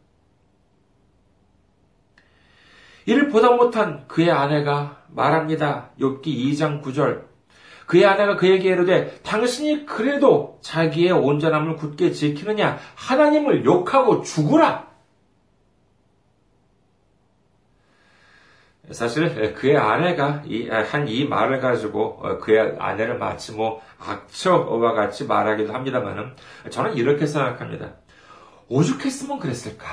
이를 3.06 3.28
보다 3.28 3.50
못한 3.52 4.06
그의 4.08 4.30
아내가 4.30 5.02
말합니다. 5.08 5.90
욥기 6.00 6.24
2장 6.24 6.82
9절. 6.82 7.24
그의 7.86 8.04
아내가 8.04 8.36
그에게 8.36 8.70
이르되 8.70 9.20
당신이 9.22 9.86
그래도 9.86 10.58
자기의 10.60 11.12
온전함을 11.12 11.76
굳게 11.76 12.10
지키느냐 12.10 12.78
하나님을 12.96 13.64
욕하고 13.64 14.22
죽으라. 14.22 14.85
사실 18.90 19.54
그의 19.54 19.76
아내가 19.76 20.42
한 20.90 21.08
이 21.08 21.24
말을 21.26 21.60
가지고 21.60 22.18
그의 22.40 22.76
아내를 22.78 23.18
마치 23.18 23.52
뭐 23.52 23.80
악처와 23.98 24.92
같이 24.92 25.24
말하기도 25.26 25.72
합니다만은 25.72 26.34
저는 26.70 26.94
이렇게 26.96 27.26
생각합니다. 27.26 27.94
오죽했으면 28.68 29.38
그랬을까? 29.38 29.86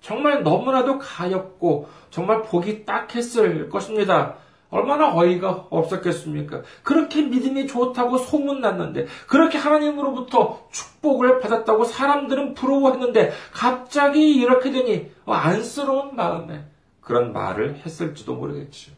정말 0.00 0.42
너무나도 0.42 0.98
가엽고 0.98 1.88
정말 2.10 2.42
보기 2.42 2.84
딱했을 2.84 3.68
것입니다. 3.68 4.36
얼마나 4.70 5.12
어이가 5.14 5.66
없었겠습니까? 5.70 6.62
그렇게 6.84 7.22
믿음이 7.22 7.66
좋다고 7.66 8.18
소문났는데, 8.18 9.06
그렇게 9.26 9.58
하나님으로부터 9.58 10.68
축복을 10.70 11.40
받았다고 11.40 11.82
사람들은 11.84 12.54
부러워했는데, 12.54 13.32
갑자기 13.52 14.32
이렇게 14.36 14.70
되니 14.70 15.10
안쓰러운 15.26 16.14
마음에 16.14 16.64
그런 17.10 17.32
말을 17.32 17.78
했을지도 17.84 18.36
모르겠죠. 18.36 18.92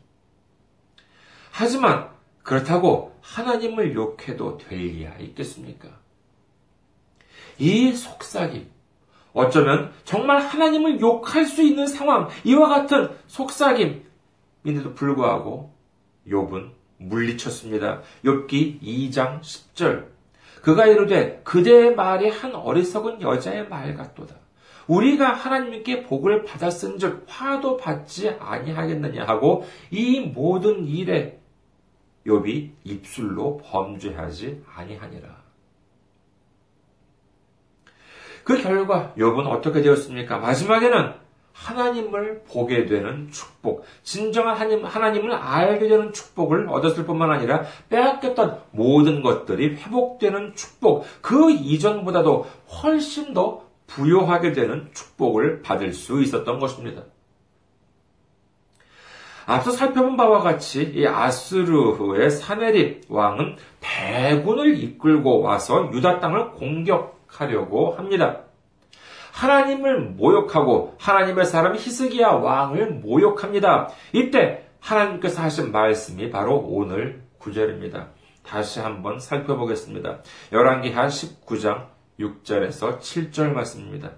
하지만 1.50 2.10
그렇다고 2.42 3.16
하나님을 3.22 3.94
욕해도 3.94 4.58
될 4.58 4.80
리야 4.80 5.16
있겠습니까? 5.16 5.88
이 7.58 7.94
속삭임, 7.94 8.68
어쩌면 9.32 9.94
정말 10.04 10.40
하나님을 10.42 11.00
욕할 11.00 11.46
수 11.46 11.62
있는 11.62 11.86
상황, 11.86 12.28
이와 12.44 12.68
같은 12.68 13.16
속삭임인데도 13.28 14.92
불구하고 14.94 15.74
욥은 16.28 16.70
물리쳤습니다. 16.98 18.02
욥기 18.26 18.82
2장 18.82 19.40
10절. 19.40 20.08
그가 20.60 20.84
이르되 20.84 21.40
그대의 21.44 21.94
말이 21.94 22.28
한 22.28 22.54
어리석은 22.54 23.22
여자의 23.22 23.70
말 23.70 23.94
같도다. 23.94 24.41
우리가 24.86 25.32
하나님께 25.32 26.02
복을 26.02 26.44
받았은즉 26.44 27.24
화도 27.26 27.76
받지 27.76 28.28
아니하겠느냐 28.28 29.24
하고 29.24 29.64
이 29.90 30.20
모든 30.20 30.86
일에 30.86 31.40
욥이 32.26 32.70
입술로 32.84 33.58
범죄하지 33.58 34.62
아니하니라. 34.74 35.42
그 38.44 38.60
결과 38.60 39.12
욥은 39.16 39.46
어떻게 39.46 39.82
되었습니까? 39.82 40.38
마지막에는 40.38 41.22
하나님을 41.52 42.42
보게 42.48 42.86
되는 42.86 43.30
축복, 43.30 43.84
진정한 44.02 44.56
하나님, 44.56 44.84
하나님을 44.84 45.32
알게 45.32 45.86
되는 45.88 46.12
축복을 46.12 46.68
얻었을 46.68 47.04
뿐만 47.04 47.30
아니라 47.30 47.64
빼앗겼던 47.88 48.62
모든 48.72 49.22
것들이 49.22 49.76
회복되는 49.76 50.54
축복, 50.54 51.04
그 51.20 51.50
이전보다도 51.50 52.46
훨씬 52.82 53.34
더 53.34 53.64
부여하게 53.94 54.52
되는 54.52 54.90
축복을 54.92 55.62
받을 55.62 55.92
수 55.92 56.22
있었던 56.22 56.58
것입니다. 56.58 57.02
앞서 59.46 59.72
살펴본 59.72 60.16
바와 60.16 60.40
같이 60.40 60.82
이 60.94 61.06
아스르의 61.06 62.30
사네립 62.30 63.04
왕은 63.08 63.56
대군을 63.80 64.78
이끌고 64.78 65.40
와서 65.40 65.90
유다 65.92 66.20
땅을 66.20 66.52
공격하려고 66.52 67.92
합니다. 67.92 68.42
하나님을 69.32 70.00
모욕하고 70.00 70.94
하나님의 70.98 71.46
사람 71.46 71.74
히스기야 71.74 72.28
왕을 72.28 72.90
모욕합니다. 73.02 73.88
이때 74.12 74.68
하나님께서 74.78 75.42
하신 75.42 75.72
말씀이 75.72 76.30
바로 76.30 76.58
오늘 76.58 77.22
구절입니다. 77.38 78.08
다시 78.44 78.80
한번 78.80 79.18
살펴보겠습니다. 79.18 80.18
열왕기하 80.52 81.06
19장 81.06 81.86
6절에서 82.22 83.00
7절 83.00 83.52
말씀입니다. 83.52 84.10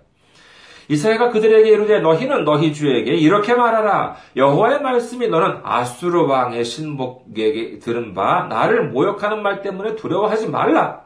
이사야가 0.88 1.30
그들에게 1.30 1.70
이르되 1.70 2.00
너희는 2.00 2.44
너희 2.44 2.72
주에게 2.72 3.14
이렇게 3.14 3.54
말하라 3.54 4.16
여호와의 4.36 4.82
말씀이 4.82 5.28
너는 5.28 5.60
아수르 5.62 6.26
왕의 6.26 6.64
신복에게 6.64 7.78
들은 7.78 8.12
바 8.12 8.46
나를 8.48 8.90
모욕하는 8.90 9.42
말 9.42 9.62
때문에 9.62 9.96
두려워하지 9.96 10.48
말라 10.48 11.04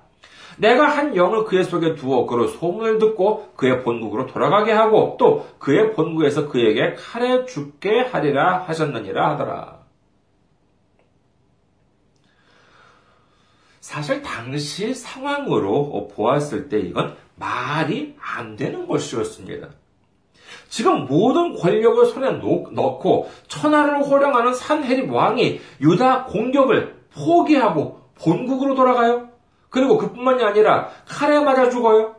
내가 0.59 0.87
한 0.87 1.15
영을 1.15 1.45
그의 1.45 1.65
속에 1.65 1.95
두어 1.95 2.27
그로 2.27 2.49
소문을 2.49 2.99
듣고 2.99 3.53
그의 3.55 3.83
본국으로 3.83 4.27
돌아가게 4.27 4.73
하고 4.73 5.17
또 5.19 5.47
그의 5.59 5.93
본국에서 5.93 6.49
그에게 6.49 6.95
칼에 6.95 7.45
죽게 7.45 8.01
하리라 8.01 8.65
하셨느니라 8.67 9.31
하더라. 9.31 9.78
사실 13.89 14.21
당시 14.21 14.93
상황으로 14.93 16.09
보았을 16.15 16.69
때 16.69 16.79
이건 16.79 17.17
말이 17.37 18.15
안 18.21 18.55
되는 18.55 18.87
것이었습니다. 18.87 19.67
지금 20.69 21.07
모든 21.07 21.55
권력을 21.55 22.05
손에 22.05 22.33
넣고 22.33 23.31
천하를 23.49 24.03
호령하는 24.03 24.53
산헤립 24.53 25.11
왕이 25.11 25.59
유다 25.81 26.25
공격을 26.25 26.97
포기하고 27.15 28.03
본국으로 28.17 28.75
돌아가요? 28.75 29.31
그리고 29.71 29.97
그뿐만이 29.97 30.45
아니라 30.45 30.91
칼에 31.07 31.41
맞아 31.41 31.71
죽어요? 31.71 32.15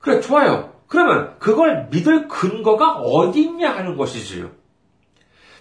그래, 0.00 0.20
좋아요. 0.20 0.72
그러면 0.88 1.36
그걸 1.38 1.86
믿을 1.92 2.26
근거가 2.26 2.96
어디 2.96 3.42
있냐 3.42 3.70
하는 3.70 3.96
것이지요. 3.96 4.50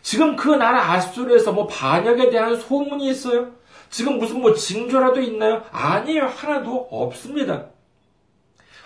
지금 0.02 0.36
그 0.36 0.50
나라 0.50 0.94
아수르에서 0.94 1.52
뭐 1.52 1.68
반역에 1.68 2.32
대한 2.32 2.56
소문이 2.56 3.08
있어요? 3.08 3.61
지금 3.92 4.18
무슨 4.18 4.42
뭐 4.42 4.54
징조라도 4.54 5.22
있나요? 5.22 5.64
아니에요. 5.72 6.26
하나도 6.26 6.88
없습니다. 6.90 7.66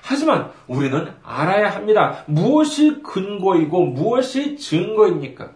하지만 0.01 0.51
우리는 0.67 1.13
알아야 1.23 1.73
합니다. 1.73 2.23
무엇이 2.27 3.01
근거이고 3.01 3.85
무엇이 3.85 4.57
증거입니까? 4.57 5.51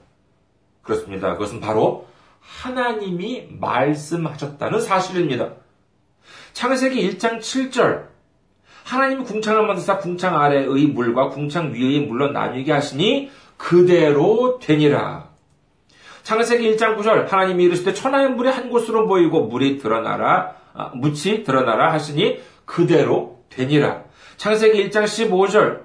그렇습니다. 0.84 1.34
그것은 1.34 1.60
바로 1.60 2.08
하나님이 2.40 3.48
말씀하셨다는 3.60 4.82
사실입니다. 4.82 5.54
창세기 6.54 7.18
1장 7.18 7.40
7절 7.40 8.08
하나님이 8.84 9.24
궁창을 9.24 9.66
만드사 9.68 9.98
궁창 9.98 10.40
아래의 10.40 10.88
물과 10.88 11.30
궁창 11.30 11.74
위의 11.74 12.02
물로 12.02 12.32
나뉘게 12.32 12.72
하시니 12.72 13.32
그대로 13.58 14.60
되니라. 14.60 15.29
창세기 16.30 16.76
1장 16.76 16.96
9절 16.96 17.28
하나님이 17.28 17.64
이르시되 17.64 17.92
천하의 17.96 18.30
물이 18.30 18.50
한 18.50 18.70
곳으로 18.70 19.08
모이고 19.08 19.48
물이 19.48 19.80
드러나라 19.80 20.54
아, 20.76 20.92
묻이 20.94 21.44
드러나라 21.44 21.92
하시니 21.92 22.40
그대로 22.66 23.40
되니라. 23.50 24.04
창세기 24.38 24.92
1장 24.92 25.06
15절 25.06 25.80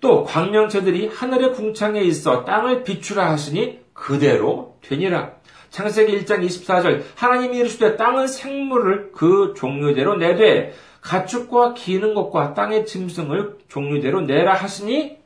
또 0.00 0.22
광명체들이 0.22 1.08
하늘의 1.08 1.54
궁창에 1.54 2.00
있어 2.02 2.44
땅을 2.44 2.84
비추라 2.84 3.28
하시니 3.28 3.80
그대로 3.92 4.78
되니라. 4.82 5.32
창세기 5.70 6.16
1장 6.20 6.46
24절 6.46 7.02
하나님이 7.16 7.58
이르시되 7.58 7.96
땅은 7.96 8.28
생물을 8.28 9.10
그 9.10 9.54
종류대로 9.56 10.14
내되 10.14 10.74
가축과 11.00 11.74
기는 11.74 12.14
것과 12.14 12.54
땅의 12.54 12.86
짐승을 12.86 13.58
종류대로 13.66 14.20
내라 14.20 14.54
하시니 14.54 15.18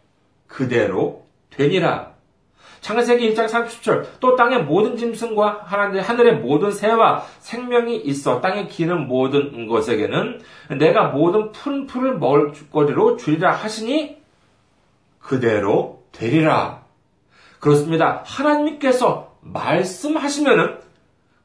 그대로 0.47 1.27
되니라. 1.51 2.14
창세기 2.85 3.33
1장 3.33 3.49
30절 3.49 4.05
또 4.21 4.37
땅의 4.37 4.65
모든 4.65 4.99
짐승과 4.99 5.63
하늘의 5.65 6.35
모든 6.35 6.71
새와 6.71 7.25
생명이 7.39 7.97
있어 7.97 8.43
땅에 8.43 8.67
기는 8.67 9.09
모든 9.09 9.67
것에게는 9.67 10.43
내가 10.79 11.05
모든 11.05 11.51
푸른 11.51 11.87
풀을 11.87 12.19
먹을 12.19 12.53
거리로 12.71 13.17
주리라 13.17 13.53
하시니 13.53 14.19
그대로 15.19 16.03
되리라. 16.13 16.83
그렇습니다. 17.59 18.23
하나님께서 18.27 19.35
말씀하시면은 19.41 20.77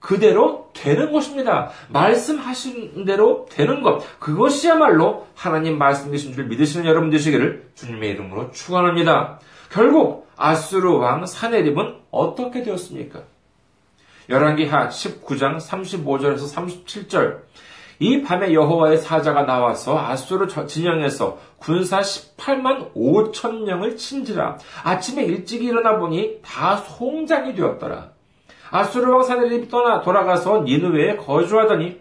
그대로 0.02 0.72
되는 0.74 1.14
것입니다. 1.14 1.70
말씀하신 1.88 3.06
대로 3.06 3.46
되는 3.50 3.82
것. 3.82 4.04
그것이야말로 4.20 5.28
하나님 5.36 5.78
말씀이신 5.78 6.34
줄 6.34 6.48
믿으시는 6.48 6.86
여러분 6.86 7.10
되시기를 7.10 7.70
주님의 7.76 8.10
이름으로 8.10 8.52
축원합니다. 8.52 9.40
결국 9.72 10.29
아수르 10.40 10.98
왕 10.98 11.26
사네립은 11.26 11.96
어떻게 12.12 12.64
되었습니까? 12.64 13.24
열왕기하 14.30 14.88
19장 14.88 15.58
35절에서 15.58 16.86
37절 16.86 17.42
이 18.00 18.22
밤에 18.22 18.54
여호와의 18.54 19.00
사자가 19.00 19.46
나와서 19.46 20.00
아수르 20.00 20.48
진영에서 20.48 21.38
군사 21.58 22.00
18만 22.00 22.94
5천 22.94 23.66
명을 23.66 23.98
친지라 23.98 24.58
아침에 24.84 25.26
일찍 25.26 25.62
일어나 25.62 25.98
보니 25.98 26.40
다 26.42 26.78
송장이 26.78 27.54
되었더라. 27.56 28.12
아수르 28.72 29.12
왕 29.12 29.24
사네립이 29.24 29.68
떠나 29.68 30.00
돌아가서 30.00 30.62
니누웨에 30.62 31.18
거주하더니 31.18 32.00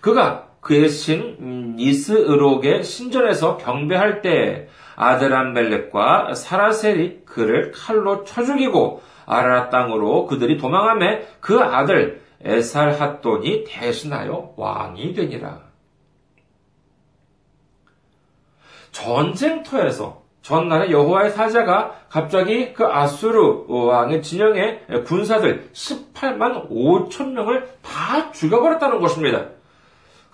그가 0.00 0.48
그의 0.60 0.88
신 0.88 1.76
니스으록의 1.76 2.82
신전에서 2.82 3.58
경배할 3.58 4.22
때 4.22 4.68
아드람멜렉과 4.98 6.34
사라셀이 6.34 7.20
그를 7.24 7.70
칼로 7.70 8.24
쳐 8.24 8.42
죽이고 8.42 9.00
아라라 9.26 9.70
땅으로 9.70 10.26
그들이 10.26 10.58
도망함에 10.58 11.26
그 11.40 11.60
아들 11.60 12.20
에살핫돈이 12.42 13.64
대신하여 13.64 14.54
왕이 14.56 15.14
되니라. 15.14 15.60
전쟁터에서 18.90 20.22
전날에 20.42 20.90
여호와의 20.90 21.30
사자가 21.30 21.94
갑자기 22.08 22.72
그 22.72 22.86
아수르 22.86 23.66
왕의 23.68 24.22
진영의 24.22 25.04
군사들 25.04 25.70
18만 25.72 26.70
5천 26.70 27.32
명을 27.32 27.68
다 27.82 28.32
죽여버렸다는 28.32 28.98
것입니다. 29.00 29.57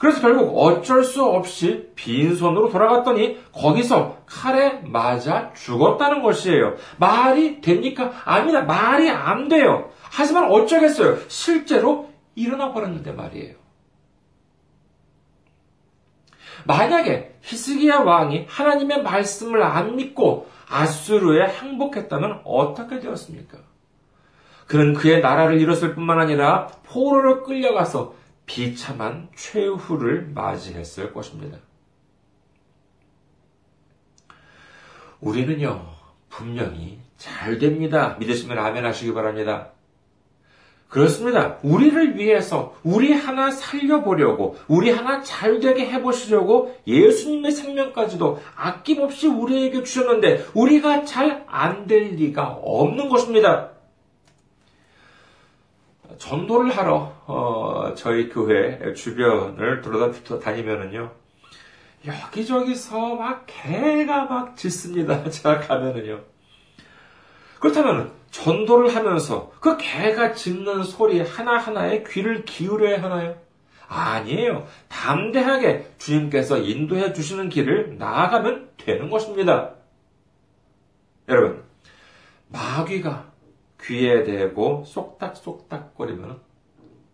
그래서 0.04 0.20
결국 0.20 0.52
어쩔 0.58 1.02
수 1.02 1.24
없이 1.24 1.88
빈손으로 1.94 2.68
돌아갔더니 2.68 3.38
거기서 3.52 4.18
칼에 4.26 4.82
맞아 4.84 5.50
죽었다는 5.54 6.20
것이에요. 6.20 6.74
말이 6.98 7.62
됩니까? 7.62 8.12
아닙니다. 8.26 8.60
말이 8.64 9.08
안 9.08 9.48
돼요. 9.48 9.88
하지만 10.02 10.52
어쩌겠어요. 10.52 11.20
실제로 11.28 12.10
일어나 12.34 12.70
버렸는데 12.74 13.12
말이에요. 13.12 13.54
만약에 16.66 17.36
히스기야 17.40 18.00
왕이 18.00 18.44
하나님의 18.46 19.02
말씀을 19.02 19.62
안 19.62 19.96
믿고 19.96 20.50
아수르에 20.68 21.46
항복했다면 21.46 22.42
어떻게 22.44 23.00
되었습니까? 23.00 23.56
그는 24.66 24.92
그의 24.92 25.22
나라를 25.22 25.58
잃었을 25.62 25.94
뿐만 25.94 26.20
아니라 26.20 26.66
포로로 26.84 27.42
끌려가서 27.42 28.22
비참한 28.46 29.28
최후를 29.34 30.30
맞이했을 30.34 31.12
것입니다. 31.12 31.58
우리는요, 35.20 35.86
분명히 36.28 36.98
잘 37.16 37.58
됩니다. 37.58 38.16
믿으시면 38.18 38.58
아멘 38.58 38.84
하시기 38.84 39.14
바랍니다. 39.14 39.70
그렇습니다. 40.88 41.58
우리를 41.62 42.18
위해서 42.18 42.76
우리 42.84 43.12
하나 43.12 43.50
살려보려고, 43.50 44.56
우리 44.68 44.90
하나 44.90 45.22
잘 45.22 45.58
되게 45.58 45.86
해보시려고 45.86 46.78
예수님의 46.86 47.50
생명까지도 47.50 48.40
아낌없이 48.54 49.26
우리에게 49.26 49.82
주셨는데, 49.82 50.46
우리가 50.54 51.04
잘 51.04 51.44
안 51.48 51.86
될 51.86 52.14
리가 52.14 52.58
없는 52.62 53.08
것입니다. 53.08 53.70
전도를 56.18 56.76
하러 56.76 57.12
어, 57.26 57.94
저희 57.96 58.28
교회 58.28 58.94
주변을 58.94 59.82
돌아다니면은요 59.82 61.24
여기저기서 62.06 63.14
막 63.16 63.44
개가 63.46 64.26
막 64.26 64.56
짖습니다. 64.56 65.28
제가 65.30 65.60
가면은요. 65.60 66.20
그렇다면 67.58 68.12
전도를 68.30 68.94
하면서 68.94 69.52
그 69.60 69.76
개가 69.78 70.34
짖는 70.34 70.82
소리 70.82 71.20
하나하나에 71.20 72.04
귀를 72.06 72.44
기울여야 72.44 73.02
하나요? 73.02 73.36
아니에요. 73.88 74.66
담대하게 74.88 75.92
주님께서 75.98 76.58
인도해 76.58 77.12
주시는 77.12 77.48
길을 77.48 77.96
나아가면 77.98 78.70
되는 78.76 79.08
것입니다. 79.08 79.74
여러분, 81.28 81.62
마귀가 82.48 83.32
귀에 83.86 84.24
대고 84.24 84.84
쏙닥쏙닥거리면 84.86 86.40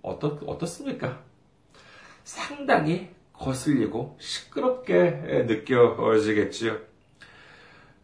어떻, 0.03 0.39
어떻습니까? 0.47 1.19
상당히 2.25 3.09
거슬리고 3.33 4.17
시끄럽게 4.21 5.45
느껴지겠지요. 5.47 6.91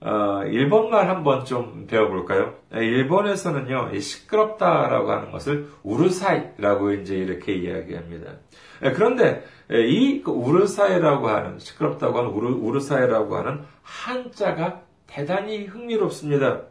어, 0.01 0.45
일본말 0.45 1.09
한번 1.09 1.45
좀 1.45 1.87
배워볼까요? 1.87 2.55
일본에서는요, 2.73 3.99
시끄럽다라고 3.99 5.11
하는 5.11 5.31
것을 5.31 5.71
우르사이라고 5.83 6.93
이제 6.93 7.17
이렇게 7.17 7.55
이야기합니다. 7.55 8.33
그런데 8.95 9.45
이그 9.71 10.31
우르사이라고 10.31 11.29
하는, 11.29 11.59
시끄럽다고 11.59 12.19
하는 12.19 12.31
우르, 12.31 12.49
우르사이라고 12.55 13.37
하는 13.37 13.65
한자가 13.83 14.83
대단히 15.07 15.65
흥미롭습니다. 15.65 16.63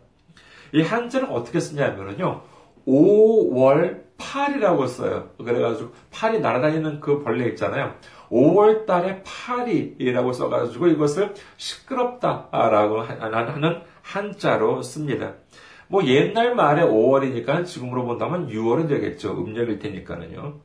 이 0.73 0.81
한자는 0.81 1.29
어떻게 1.29 1.59
쓰냐면요. 1.59 2.41
5월 2.87 4.05
8이라고 4.17 4.87
써요. 4.87 5.29
그래가지고 5.37 5.91
8이 6.11 6.39
날아다니는 6.39 6.99
그 6.99 7.23
벌레 7.23 7.47
있잖아요. 7.49 7.93
5월 8.29 8.85
달에 8.85 9.23
8이라고 9.23 10.33
써가지고 10.33 10.87
이것을 10.87 11.33
시끄럽다라고 11.57 13.01
하는 13.01 13.81
한자로 14.01 14.81
씁니다. 14.81 15.33
뭐 15.87 16.03
옛날 16.05 16.55
말에 16.55 16.83
5월이니까 16.83 17.65
지금으로 17.65 18.05
본다면 18.05 18.47
6월은 18.47 18.87
되겠죠. 18.87 19.33
음력일 19.33 19.79
테니까는요. 19.79 20.55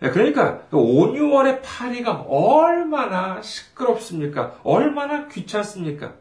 네, 0.00 0.10
그러니까 0.10 0.62
5, 0.72 1.12
6월의 1.12 1.60
파리가 1.62 2.24
얼마나 2.28 3.40
시끄럽습니까? 3.40 4.58
얼마나 4.64 5.28
귀찮습니까? 5.28 6.14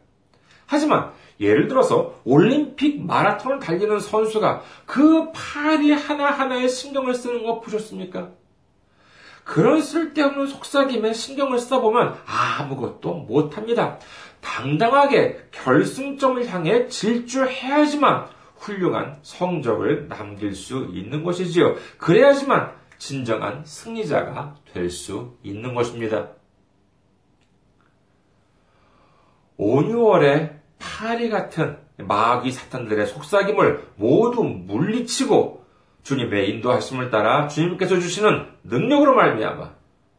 하지만 0.71 1.11
예를 1.41 1.67
들어서 1.67 2.15
올림픽 2.23 3.05
마라톤을 3.05 3.59
달리는 3.59 3.99
선수가 3.99 4.61
그 4.85 5.29
팔이 5.33 5.91
하나하나에 5.91 6.69
신경을 6.69 7.13
쓰는 7.13 7.43
거 7.43 7.59
보셨습니까? 7.59 8.29
그런 9.43 9.81
쓸데없는 9.81 10.47
속삭임에 10.47 11.11
신경을 11.11 11.59
써보면 11.59 12.15
아무것도 12.25 13.13
못합니다. 13.15 13.99
당당하게 14.39 15.43
결승점을 15.51 16.47
향해 16.47 16.87
질주해야지만 16.87 18.27
훌륭한 18.55 19.19
성적을 19.23 20.07
남길 20.07 20.55
수 20.55 20.87
있는 20.93 21.25
것이지요. 21.25 21.75
그래야지만 21.97 22.71
진정한 22.97 23.65
승리자가 23.65 24.55
될 24.71 24.89
수 24.89 25.35
있는 25.43 25.73
것입니다. 25.73 26.29
5, 29.57 29.81
6월에 29.81 30.60
파리 30.81 31.29
같은 31.29 31.77
마귀 31.97 32.51
사탄들의 32.51 33.05
속삭임을 33.07 33.91
모두 33.95 34.43
물리치고 34.43 35.65
주님의 36.03 36.49
인도하심을 36.49 37.11
따라 37.11 37.47
주님께서 37.47 37.99
주시는 37.99 38.47
능력으로 38.63 39.15
말미암아 39.15 39.75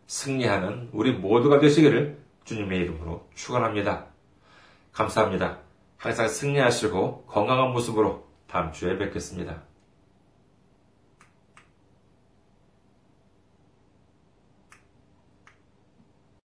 승리하는 0.07 0.90
우리 0.92 1.12
모두가 1.12 1.59
되시기를 1.59 2.18
주님의 2.44 2.81
이름으로 2.81 3.29
축원합니다. 3.35 4.07
감사합니다. 4.92 5.59
항상 5.96 6.29
승리하시고 6.29 7.27
건강한 7.27 7.72
모습으로 7.72 8.29
다음 8.46 8.72
주에 8.72 8.98
뵙겠습니다. 8.98 9.62